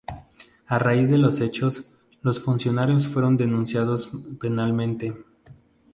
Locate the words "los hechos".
1.19-1.85